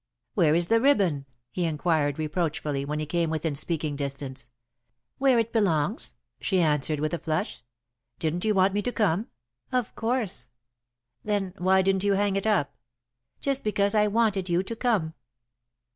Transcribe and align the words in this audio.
"Where 0.33 0.55
is 0.55 0.65
the 0.65 0.81
ribbon?" 0.81 1.27
he 1.51 1.65
inquired, 1.65 2.17
reproachfully, 2.17 2.83
when 2.85 2.97
he 2.97 3.05
came 3.05 3.29
within 3.29 3.53
speaking 3.53 3.95
distance. 3.95 4.49
"Where 5.19 5.37
it 5.37 5.53
belongs," 5.53 6.15
she 6.39 6.59
answered, 6.59 6.99
with 6.99 7.13
a 7.13 7.19
flush. 7.19 7.61
"Didn't 8.17 8.43
you 8.43 8.55
want 8.55 8.73
me 8.73 8.81
to 8.81 8.91
come?" 8.91 9.27
"Of 9.71 9.93
course." 9.93 10.49
"Then 11.23 11.53
why 11.59 11.83
didn't 11.83 12.03
you 12.03 12.13
hang 12.13 12.35
it 12.35 12.47
up?" 12.47 12.73
"Just 13.41 13.63
because 13.63 13.93
I 13.93 14.07
wanted 14.07 14.49
you 14.49 14.63
to 14.63 14.75
come." 14.75 15.13